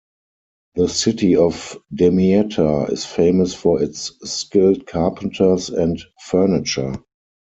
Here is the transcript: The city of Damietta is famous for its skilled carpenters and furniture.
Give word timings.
The 0.73 0.89
city 0.89 1.35
of 1.35 1.77
Damietta 1.93 2.85
is 2.91 3.05
famous 3.05 3.53
for 3.53 3.79
its 3.83 4.11
skilled 4.27 4.87
carpenters 4.87 5.69
and 5.69 6.01
furniture. 6.25 6.95